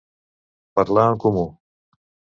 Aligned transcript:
Parlar 0.79 1.05
en 1.13 1.21
comú. 1.27 1.47